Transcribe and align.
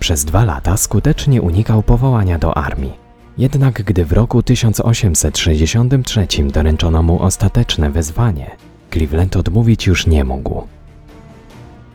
Przez 0.00 0.24
dwa 0.24 0.44
lata 0.44 0.76
skutecznie 0.76 1.42
unikał 1.42 1.82
powołania 1.82 2.38
do 2.38 2.56
armii 2.56 3.05
jednak 3.38 3.82
gdy 3.82 4.04
w 4.04 4.12
roku 4.12 4.42
1863 4.42 6.26
doręczono 6.52 7.02
mu 7.02 7.22
ostateczne 7.22 7.90
wezwanie, 7.90 8.50
Cleveland 8.92 9.36
odmówić 9.36 9.86
już 9.86 10.06
nie 10.06 10.24
mógł. 10.24 10.66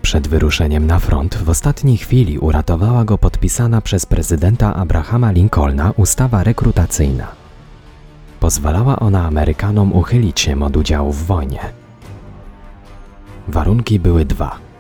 Przed 0.01 0.27
wyruszeniem 0.27 0.87
na 0.87 0.99
front 0.99 1.35
w 1.35 1.49
ostatniej 1.49 1.97
chwili 1.97 2.39
uratowała 2.39 3.05
go 3.05 3.17
podpisana 3.17 3.81
przez 3.81 4.05
prezydenta 4.05 4.75
Abrahama 4.75 5.31
Lincolna 5.31 5.93
ustawa 5.97 6.43
rekrutacyjna. 6.43 7.27
Pozwalała 8.39 8.99
ona 8.99 9.27
Amerykanom 9.27 9.93
uchylić 9.93 10.39
się 10.39 10.63
od 10.63 10.77
udziału 10.77 11.11
w 11.11 11.25
wojnie. 11.25 11.59
Warunki 13.47 13.99
były 13.99 14.25
dwa– 14.25 14.57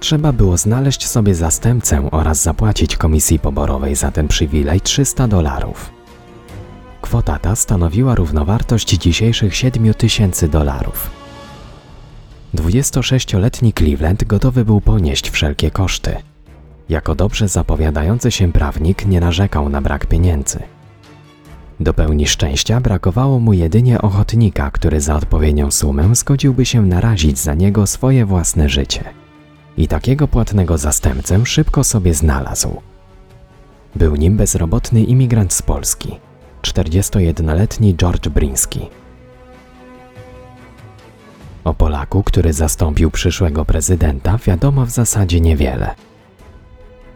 Trzeba 0.00 0.32
było 0.32 0.56
znaleźć 0.56 1.06
sobie 1.06 1.34
zastępcę 1.34 2.08
oraz 2.10 2.42
zapłacić 2.42 2.96
komisji 2.96 3.38
poborowej 3.38 3.94
za 3.94 4.10
ten 4.10 4.28
przywilej 4.28 4.80
300 4.80 5.28
dolarów. 5.28 5.90
Kwota 7.00 7.38
ta 7.38 7.56
stanowiła 7.56 8.14
równowartość 8.14 8.88
dzisiejszych 8.88 9.56
7 9.56 9.94
tysięcy 9.94 10.48
dolarów. 10.48 11.10
26-letni 12.54 13.72
Cleveland 13.72 14.24
gotowy 14.24 14.64
był 14.64 14.80
ponieść 14.80 15.30
wszelkie 15.30 15.70
koszty. 15.70 16.16
Jako 16.88 17.14
dobrze 17.14 17.48
zapowiadający 17.48 18.30
się 18.30 18.52
prawnik 18.52 19.06
nie 19.06 19.20
narzekał 19.20 19.68
na 19.68 19.80
brak 19.80 20.06
pieniędzy. 20.06 20.58
Do 21.80 21.94
pełni 21.94 22.26
szczęścia 22.26 22.80
brakowało 22.80 23.38
mu 23.38 23.52
jedynie 23.52 24.00
ochotnika, 24.02 24.70
który 24.70 25.00
za 25.00 25.16
odpowiednią 25.16 25.70
sumę 25.70 26.14
zgodziłby 26.14 26.66
się 26.66 26.86
narazić 26.86 27.38
za 27.38 27.54
niego 27.54 27.86
swoje 27.86 28.26
własne 28.26 28.68
życie 28.68 29.04
i 29.76 29.88
takiego 29.88 30.28
płatnego 30.28 30.78
zastępcę 30.78 31.46
szybko 31.46 31.84
sobie 31.84 32.14
znalazł. 32.14 32.80
Był 33.96 34.16
nim 34.16 34.36
bezrobotny 34.36 35.02
imigrant 35.02 35.52
z 35.52 35.62
Polski, 35.62 36.18
41-letni 36.62 37.94
George 37.96 38.28
Briński. 38.28 38.80
O 41.64 41.74
Polaku, 41.74 42.22
który 42.22 42.52
zastąpił 42.52 43.10
przyszłego 43.10 43.64
prezydenta, 43.64 44.38
wiadomo 44.46 44.86
w 44.86 44.90
zasadzie 44.90 45.40
niewiele. 45.40 45.94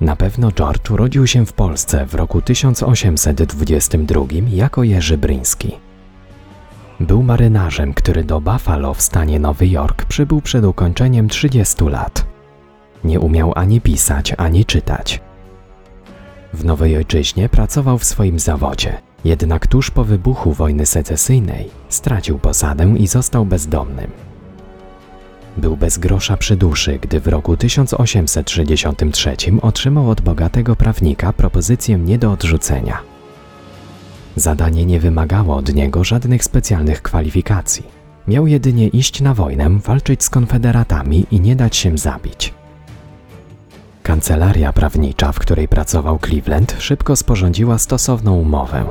Na 0.00 0.16
pewno 0.16 0.52
George 0.52 0.90
urodził 0.90 1.26
się 1.26 1.46
w 1.46 1.52
Polsce 1.52 2.06
w 2.06 2.14
roku 2.14 2.42
1822 2.42 4.24
jako 4.48 4.82
Jerzy 4.82 5.18
Bryński. 5.18 5.72
Był 7.00 7.22
marynarzem, 7.22 7.94
który 7.94 8.24
do 8.24 8.40
Buffalo 8.40 8.94
w 8.94 9.02
stanie 9.02 9.40
Nowy 9.40 9.68
Jork 9.68 10.04
przybył 10.04 10.40
przed 10.40 10.64
ukończeniem 10.64 11.28
30 11.28 11.84
lat. 11.84 12.33
Nie 13.04 13.20
umiał 13.20 13.52
ani 13.56 13.80
pisać, 13.80 14.34
ani 14.38 14.64
czytać. 14.64 15.20
W 16.54 16.64
Nowej 16.64 16.96
Ojczyźnie 16.96 17.48
pracował 17.48 17.98
w 17.98 18.04
swoim 18.04 18.38
zawodzie, 18.38 19.00
jednak 19.24 19.66
tuż 19.66 19.90
po 19.90 20.04
wybuchu 20.04 20.52
wojny 20.52 20.86
secesyjnej 20.86 21.70
stracił 21.88 22.38
posadę 22.38 22.94
i 22.98 23.06
został 23.06 23.46
bezdomnym. 23.46 24.10
Był 25.56 25.76
bez 25.76 25.98
grosza 25.98 26.36
przy 26.36 26.56
duszy, 26.56 26.98
gdy 27.02 27.20
w 27.20 27.28
roku 27.28 27.56
1863 27.56 29.36
otrzymał 29.62 30.10
od 30.10 30.20
bogatego 30.20 30.76
prawnika 30.76 31.32
propozycję 31.32 31.98
nie 31.98 32.18
do 32.18 32.32
odrzucenia. 32.32 32.98
Zadanie 34.36 34.86
nie 34.86 35.00
wymagało 35.00 35.56
od 35.56 35.74
niego 35.74 36.04
żadnych 36.04 36.44
specjalnych 36.44 37.02
kwalifikacji. 37.02 37.84
Miał 38.28 38.46
jedynie 38.46 38.88
iść 38.88 39.20
na 39.20 39.34
wojnę, 39.34 39.70
walczyć 39.70 40.24
z 40.24 40.30
konfederatami 40.30 41.26
i 41.30 41.40
nie 41.40 41.56
dać 41.56 41.76
się 41.76 41.98
zabić. 41.98 42.54
Kancelaria 44.04 44.72
prawnicza, 44.72 45.32
w 45.32 45.38
której 45.38 45.68
pracował 45.68 46.18
Cleveland, 46.18 46.76
szybko 46.78 47.16
sporządziła 47.16 47.78
stosowną 47.78 48.34
umowę. 48.34 48.84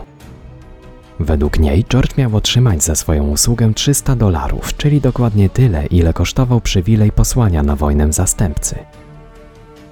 Według 1.19 1.59
niej 1.59 1.85
George 1.89 2.17
miał 2.17 2.35
otrzymać 2.35 2.83
za 2.83 2.95
swoją 2.95 3.29
usługę 3.29 3.73
300 3.73 4.15
dolarów, 4.15 4.77
czyli 4.77 5.01
dokładnie 5.01 5.49
tyle, 5.49 5.85
ile 5.85 6.13
kosztował 6.13 6.61
przywilej 6.61 7.11
posłania 7.11 7.63
na 7.63 7.75
wojnę 7.75 8.13
zastępcy. 8.13 8.75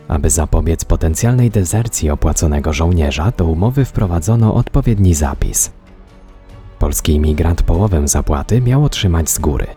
Aby 0.08 0.30
zapobiec 0.30 0.86
potencjalnej 0.86 1.50
dezercji 1.50 2.10
opłaconego 2.10 2.74
żołnierza, 2.74 3.32
do 3.38 3.46
umowy 3.46 3.86
wprowadzono 3.86 4.54
odpowiedni 4.54 5.14
zapis. 5.14 5.72
Polski 6.80 7.14
imigrant 7.14 7.64
połowę 7.64 8.08
zapłaty 8.08 8.62
miał 8.62 8.86
otrzymać 8.86 9.30
z 9.30 9.40
góry, 9.40 9.68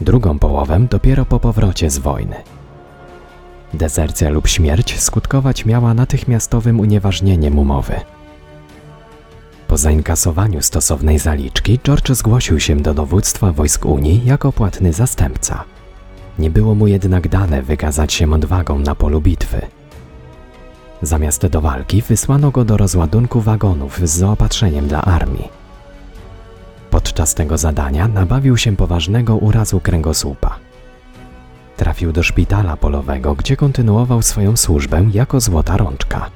drugą 0.00 0.38
połowę 0.38 0.86
dopiero 0.90 1.24
po 1.24 1.40
powrocie 1.40 1.90
z 1.90 1.98
wojny. 1.98 2.36
Dezercja 3.74 4.30
lub 4.30 4.48
śmierć 4.48 5.00
skutkować 5.00 5.64
miała 5.64 5.94
natychmiastowym 5.94 6.80
unieważnieniem 6.80 7.58
umowy. 7.58 7.94
Po 9.68 9.76
zainkasowaniu 9.76 10.62
stosownej 10.62 11.18
zaliczki 11.18 11.78
George 11.84 12.10
zgłosił 12.12 12.60
się 12.60 12.76
do 12.76 12.94
dowództwa 12.94 13.52
wojsk 13.52 13.86
Unii 13.86 14.22
jako 14.24 14.52
płatny 14.52 14.92
zastępca. 14.92 15.64
Nie 16.38 16.50
było 16.50 16.74
mu 16.74 16.86
jednak 16.86 17.28
dane 17.28 17.62
wykazać 17.62 18.12
się 18.12 18.32
odwagą 18.32 18.78
na 18.78 18.94
polu 18.94 19.20
bitwy. 19.20 19.60
Zamiast 21.02 21.46
do 21.46 21.60
walki 21.60 22.02
wysłano 22.02 22.50
go 22.50 22.64
do 22.64 22.76
rozładunku 22.76 23.40
wagonów 23.40 24.00
z 24.08 24.10
zaopatrzeniem 24.10 24.88
dla 24.88 25.02
armii. 25.02 25.48
Podczas 26.90 27.34
tego 27.34 27.58
zadania 27.58 28.08
nabawił 28.08 28.56
się 28.56 28.76
poważnego 28.76 29.36
urazu 29.36 29.80
kręgosłupa. 29.80 30.53
Trafił 31.76 32.12
do 32.12 32.22
szpitala 32.22 32.76
polowego, 32.76 33.34
gdzie 33.34 33.56
kontynuował 33.56 34.22
swoją 34.22 34.56
służbę 34.56 35.06
jako 35.12 35.40
złota 35.40 35.76
rączka. 35.76 36.30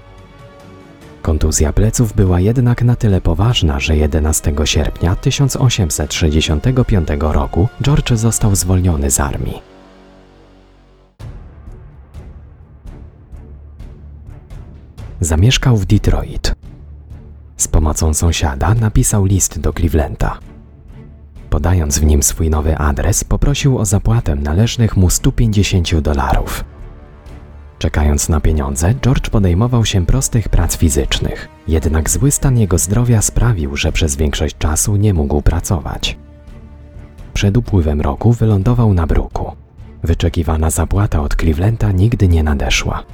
Kontuzja 1.23 1.73
pleców 1.73 2.13
była 2.13 2.41
jednak 2.41 2.83
na 2.83 2.97
tyle 2.97 3.21
poważna, 3.21 3.81
że 3.81 3.97
11 3.97 4.55
sierpnia 4.65 5.17
1865 5.17 7.09
roku 7.21 7.69
George 7.83 8.13
został 8.13 8.55
zwolniony 8.57 9.11
z 9.11 9.21
armii. 9.21 9.63
Zamieszkał 15.21 15.77
w 15.77 15.87
Detroit. 15.87 16.55
Z 17.57 17.69
pomocą 17.69 18.15
sąsiada 18.15 18.75
napisał 18.75 19.25
list 19.25 19.61
do 19.61 19.73
Clevelanda. 19.73 20.39
Podając 21.59 21.99
w 21.99 22.05
nim 22.05 22.23
swój 22.23 22.51
nowy 22.51 22.77
adres, 22.77 23.25
poprosił 23.25 23.79
o 23.79 23.85
zapłatę 23.85 24.35
należnych 24.35 24.97
mu 24.97 25.11
150 25.11 26.01
dolarów. 26.01 26.65
Czekając 27.79 28.29
na 28.29 28.41
pieniądze, 28.41 28.95
George 28.95 29.31
podejmował 29.31 29.85
się 29.85 30.07
prostych 30.07 30.49
prac 30.49 30.77
fizycznych. 30.77 31.49
Jednak 31.69 32.11
zły 32.11 32.31
stan 32.31 32.59
jego 32.59 32.79
zdrowia 32.79 33.23
sprawił, 33.23 33.77
że 33.77 33.93
przez 33.93 34.17
większość 34.17 34.59
czasu 34.59 34.97
nie 34.97 35.15
mógł 35.15 35.43
pracować. 35.43 36.19
Przed 37.35 37.57
upływem 37.57 38.01
roku 38.01 38.33
wylądował 38.33 38.95
na 38.95 39.07
bruku. 39.07 39.53
Wyczekiwana 40.03 40.71
zapłata 40.71 41.23
od 41.23 41.37
Clevelanda 41.37 41.93
nigdy 41.93 42.29
nie 42.29 42.43
nadeszła. 42.43 43.05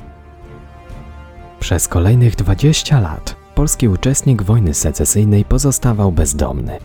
Przez 1.60 1.88
kolejnych 1.88 2.36
20 2.36 3.00
lat 3.00 3.36
polski 3.54 3.88
uczestnik 3.88 4.42
wojny 4.42 4.74
secesyjnej 4.74 5.44
pozostawał 5.44 6.12
bezdomny. 6.12 6.78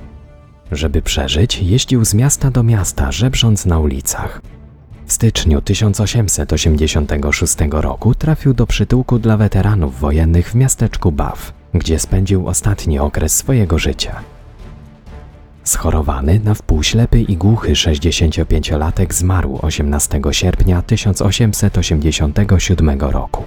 Żeby 0.72 1.02
przeżyć, 1.02 1.62
jeździł 1.62 2.06
z 2.06 2.14
miasta 2.14 2.52
do 2.52 2.64
miasta, 2.64 3.12
żebrząc 3.12 3.66
na 3.66 3.80
ulicach. 3.80 4.42
W 5.06 5.14
styczniu 5.14 5.62
1886 5.62 7.56
roku 7.72 8.16
trafił 8.16 8.54
do 8.54 8.68
przytułku 8.68 9.20
dla 9.20 9.38
weteranów 9.38 10.00
wojennych 10.00 10.50
w 10.50 10.56
miasteczku 10.56 11.12
Bath, 11.12 11.54
gdzie 11.74 12.00
spędził 12.00 12.48
ostatni 12.48 13.00
okres 13.00 13.36
swojego 13.36 13.80
życia. 13.80 14.16
Schorowany, 15.64 16.40
na 16.44 16.54
wpół 16.54 16.84
ślepy 16.84 17.22
i 17.22 17.38
głuchy 17.38 17.74
65-latek 17.74 19.14
zmarł 19.14 19.60
18 19.62 20.22
sierpnia 20.32 20.82
1887 20.82 23.00
roku. 23.00 23.44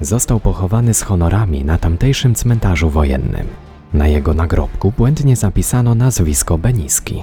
Został 0.00 0.40
pochowany 0.40 0.94
z 0.94 1.02
honorami 1.02 1.64
na 1.64 1.78
tamtejszym 1.78 2.34
cmentarzu 2.34 2.90
wojennym. 2.90 3.65
Na 3.94 4.08
jego 4.08 4.34
nagrobku 4.34 4.92
błędnie 4.96 5.36
zapisano 5.36 5.94
nazwisko 5.94 6.58
Beniski. 6.58 7.22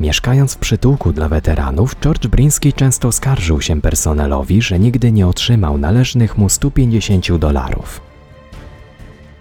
Mieszkając 0.00 0.54
w 0.54 0.58
przytułku 0.58 1.12
dla 1.12 1.28
weteranów, 1.28 1.96
George 2.00 2.26
Briński 2.26 2.72
często 2.72 3.12
skarżył 3.12 3.60
się 3.60 3.80
personelowi, 3.80 4.62
że 4.62 4.78
nigdy 4.78 5.12
nie 5.12 5.26
otrzymał 5.26 5.78
należnych 5.78 6.38
mu 6.38 6.48
150 6.48 7.36
dolarów. 7.36 8.00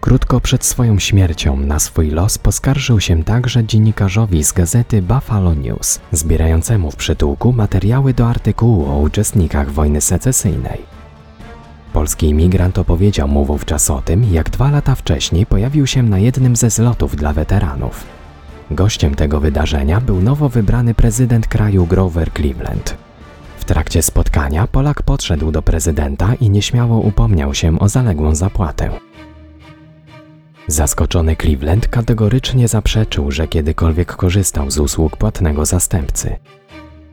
Krótko 0.02 0.42
przed 0.42 0.66
swoją 0.66 1.00
śmiercią 1.00 1.58
na 1.58 1.80
swój 1.80 2.10
los 2.10 2.38
poskarżył 2.38 3.00
się 3.00 3.24
także 3.24 3.66
dziennikarzowi 3.66 4.44
z 4.44 4.54
gazety 4.54 5.02
Buffalo 5.02 5.54
News, 5.54 6.00
zbierającemu 6.12 6.92
w 6.92 6.96
przytułku 6.96 7.54
materiały 7.54 8.14
do 8.14 8.30
artykułu 8.30 8.92
o 8.92 9.00
uczestnikach 9.00 9.72
wojny 9.72 10.02
secesyjnej. 10.02 10.97
Polski 12.08 12.30
imigrant 12.30 12.78
opowiedział 12.78 13.28
mu 13.28 13.46
wówczas 13.46 13.90
o 13.90 14.02
tym, 14.02 14.34
jak 14.34 14.50
dwa 14.50 14.72
lata 14.72 14.96
wcześniej 14.96 15.46
pojawił 15.46 15.88
się 15.88 16.04
na 16.04 16.20
jednym 16.20 16.56
ze 16.56 16.70
zlotów 16.70 17.16
dla 17.16 17.34
weteranów. 17.34 18.04
Gościem 18.72 19.16
tego 19.16 19.40
wydarzenia 19.40 20.02
był 20.02 20.22
nowo 20.22 20.50
wybrany 20.50 20.94
prezydent 20.94 21.48
kraju 21.48 21.86
Grover 21.86 22.34
Cleveland. 22.34 22.98
W 23.58 23.66
trakcie 23.66 24.04
spotkania 24.04 24.68
Polak 24.68 25.04
podszedł 25.04 25.52
do 25.52 25.62
prezydenta 25.62 26.34
i 26.42 26.50
nieśmiało 26.50 27.00
upomniał 27.00 27.54
się 27.54 27.80
o 27.80 27.90
zaległą 27.90 28.36
zapłatę. 28.36 28.90
Zaskoczony 30.68 31.36
Cleveland 31.36 31.88
kategorycznie 31.88 32.68
zaprzeczył, 32.68 33.32
że 33.32 33.48
kiedykolwiek 33.48 34.16
korzystał 34.16 34.72
z 34.72 34.78
usług 34.78 35.18
płatnego 35.18 35.66
zastępcy. 35.66 36.36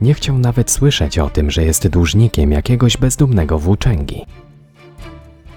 Nie 0.00 0.14
chciał 0.14 0.38
nawet 0.38 0.70
słyszeć 0.70 1.18
o 1.18 1.30
tym, 1.30 1.50
że 1.50 1.64
jest 1.64 1.88
dłużnikiem 1.88 2.52
jakiegoś 2.52 2.96
bezdumnego 2.96 3.58
włóczęgi. 3.58 4.24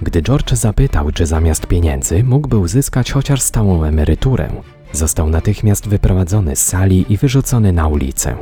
Gdy 0.02 0.22
George 0.22 0.54
zapytał, 0.54 1.12
czy 1.12 1.26
zamiast 1.26 1.68
pieniędzy 1.68 2.24
mógłby 2.24 2.58
uzyskać 2.58 3.12
chociaż 3.12 3.42
stałą 3.42 3.84
emeryturę, 3.84 4.50
został 4.92 5.30
natychmiast 5.30 5.88
wyprowadzony 5.88 6.56
z 6.56 6.66
sali 6.66 7.06
i 7.10 7.18
wyrzucony 7.18 7.74
na 7.74 7.88
ulicę. 7.88 8.36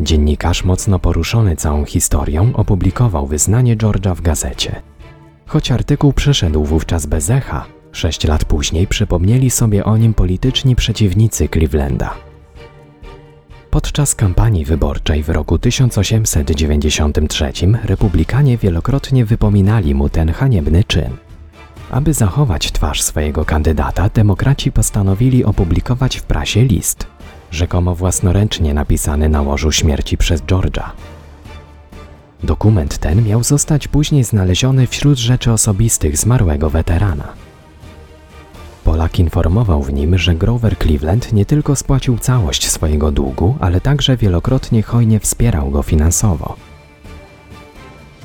Dziennikarz, 0.00 0.64
mocno 0.64 0.98
poruszony 0.98 1.56
całą 1.56 1.84
historią, 1.84 2.52
opublikował 2.54 3.26
wyznanie 3.26 3.76
George'a 3.76 4.14
w 4.14 4.20
gazecie. 4.20 4.82
Choć 5.46 5.70
artykuł 5.70 6.12
przeszedł 6.12 6.64
wówczas 6.64 7.06
bez 7.06 7.30
echa, 7.30 7.64
sześć 7.92 8.24
lat 8.24 8.44
później 8.44 8.86
przypomnieli 8.86 9.50
sobie 9.50 9.84
o 9.84 9.96
nim 9.96 10.14
polityczni 10.14 10.76
przeciwnicy 10.76 11.48
Clevelanda. 11.48 12.25
Podczas 13.76 14.14
kampanii 14.14 14.64
wyborczej 14.64 15.22
w 15.22 15.28
roku 15.28 15.58
1893 15.58 17.52
republikanie 17.84 18.56
wielokrotnie 18.56 19.24
wypominali 19.24 19.94
mu 19.94 20.08
ten 20.08 20.32
haniebny 20.32 20.84
czyn. 20.84 21.16
Aby 21.90 22.14
zachować 22.14 22.72
twarz 22.72 23.02
swojego 23.02 23.44
kandydata, 23.44 24.08
demokraci 24.08 24.72
postanowili 24.72 25.44
opublikować 25.44 26.16
w 26.16 26.22
prasie 26.22 26.64
list, 26.64 27.06
rzekomo 27.50 27.94
własnoręcznie 27.94 28.74
napisany 28.74 29.28
na 29.28 29.42
łożu 29.42 29.72
śmierci 29.72 30.16
przez 30.16 30.42
George'a. 30.42 30.90
Dokument 32.42 32.98
ten 32.98 33.24
miał 33.24 33.44
zostać 33.44 33.88
później 33.88 34.24
znaleziony 34.24 34.86
wśród 34.86 35.18
rzeczy 35.18 35.52
osobistych 35.52 36.16
zmarłego 36.16 36.70
weterana. 36.70 37.45
Polak 38.86 39.18
informował 39.18 39.82
w 39.82 39.92
nim, 39.92 40.18
że 40.18 40.34
Grover 40.34 40.78
Cleveland 40.78 41.32
nie 41.32 41.46
tylko 41.46 41.76
spłacił 41.76 42.18
całość 42.18 42.70
swojego 42.70 43.10
długu, 43.10 43.56
ale 43.60 43.80
także 43.80 44.16
wielokrotnie 44.16 44.82
hojnie 44.82 45.20
wspierał 45.20 45.70
go 45.70 45.82
finansowo. 45.82 46.56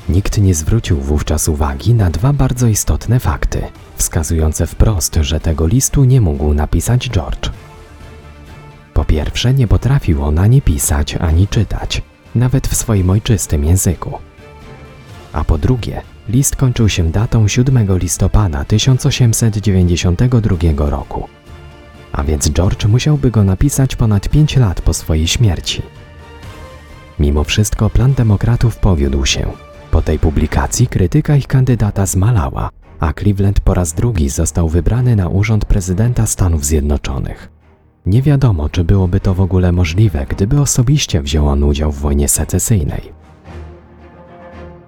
Nikt 0.09 0.37
nie 0.37 0.55
zwrócił 0.55 0.97
wówczas 0.97 1.47
uwagi 1.47 1.93
na 1.93 2.09
dwa 2.09 2.33
bardzo 2.33 2.67
istotne 2.67 3.19
fakty, 3.19 3.61
wskazujące 3.95 4.67
wprost, 4.67 5.15
że 5.21 5.39
tego 5.39 5.67
listu 5.67 6.03
nie 6.03 6.21
mógł 6.21 6.53
napisać 6.53 7.09
George. 7.09 7.49
Po 8.93 9.05
pierwsze, 9.05 9.53
nie 9.53 9.67
potrafił 9.67 10.23
on 10.23 10.39
ani 10.39 10.61
pisać, 10.61 11.15
ani 11.15 11.47
czytać, 11.47 12.01
nawet 12.35 12.67
w 12.67 12.75
swoim 12.75 13.09
ojczystym 13.09 13.65
języku. 13.65 14.17
A 15.33 15.43
po 15.43 15.57
drugie, 15.57 16.01
list 16.31 16.55
kończył 16.55 16.89
się 16.89 17.11
datą 17.11 17.47
7 17.47 17.97
listopada 17.97 18.65
1892 18.65 20.89
roku. 20.89 21.27
A 22.11 22.23
więc 22.23 22.49
George 22.49 22.85
musiałby 22.85 23.31
go 23.31 23.43
napisać 23.43 23.95
ponad 23.95 24.29
5 24.29 24.57
lat 24.57 24.81
po 24.81 24.93
swojej 24.93 25.27
śmierci. 25.27 25.81
Mimo 27.19 27.43
wszystko 27.43 27.89
plan 27.89 28.13
demokratów 28.13 28.77
powiódł 28.77 29.25
się. 29.25 29.51
Po 29.91 30.01
tej 30.01 30.19
publikacji 30.19 30.87
krytyka 30.87 31.35
ich 31.35 31.47
kandydata 31.47 32.05
zmalała, 32.05 32.69
a 32.99 33.13
Cleveland 33.13 33.59
po 33.59 33.73
raz 33.73 33.93
drugi 33.93 34.29
został 34.29 34.69
wybrany 34.69 35.15
na 35.15 35.29
urząd 35.29 35.65
prezydenta 35.65 36.27
Stanów 36.27 36.65
Zjednoczonych. 36.65 37.49
Nie 38.05 38.21
wiadomo, 38.21 38.69
czy 38.69 38.83
byłoby 38.83 39.19
to 39.19 39.33
w 39.33 39.41
ogóle 39.41 39.71
możliwe, 39.71 40.25
gdyby 40.29 40.61
osobiście 40.61 41.21
wziął 41.21 41.47
on 41.47 41.63
udział 41.63 41.91
w 41.91 41.99
wojnie 41.99 42.29
secesyjnej. 42.29 43.21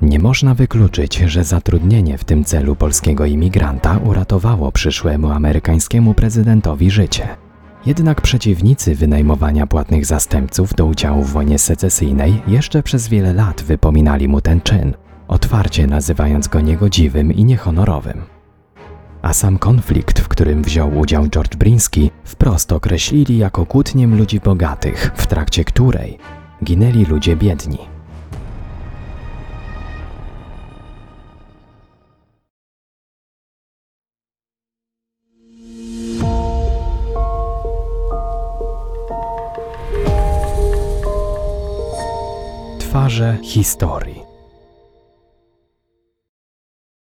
Nie 0.04 0.20
można 0.20 0.56
wykluczyć, 0.56 1.18
że 1.18 1.44
zatrudnienie 1.44 2.18
w 2.18 2.24
tym 2.24 2.44
celu 2.44 2.76
polskiego 2.76 3.26
imigranta 3.26 3.98
uratowało 3.98 4.72
przyszłemu 4.72 5.32
amerykańskiemu 5.32 6.14
prezydentowi 6.14 6.92
życie. 6.92 7.28
Jednak 7.86 8.22
przeciwnicy 8.22 8.96
wynajmowania 8.96 9.68
płatnych 9.68 10.06
zastępców 10.06 10.74
do 10.74 10.86
udziału 10.86 11.24
w 11.24 11.32
wojnie 11.32 11.60
secesyjnej 11.60 12.42
jeszcze 12.48 12.84
przez 12.84 13.08
wiele 13.08 13.34
lat 13.34 13.62
wypominali 13.62 14.28
mu 14.28 14.42
ten 14.42 14.62
czyn, 14.62 14.94
otwarcie 15.28 15.88
nazywając 15.88 16.48
go 16.48 16.62
niegodziwym 16.62 17.34
i 17.34 17.46
niehonorowym. 17.46 18.22
A 19.22 19.34
sam 19.34 19.58
konflikt, 19.58 20.20
w 20.20 20.28
którym 20.28 20.64
wziął 20.64 20.98
udział 20.98 21.28
George 21.28 21.56
Briński, 21.56 22.12
wprost 22.24 22.72
określili 22.72 23.38
jako 23.38 23.66
kłótnię 23.66 24.08
ludzi 24.08 24.40
bogatych, 24.40 25.12
w 25.16 25.28
trakcie 25.28 25.64
której 25.64 26.18
ginęli 26.64 27.06
ludzie 27.06 27.36
biedni. 27.36 27.93
Twarze 43.14 43.38
historii. 43.44 44.33